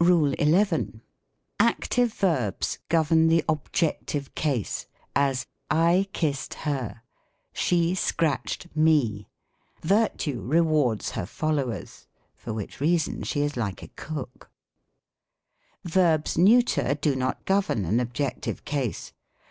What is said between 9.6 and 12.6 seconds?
"Virtue rewards her followers." 88 THE COMIC ENGLISH GRAMMAR. For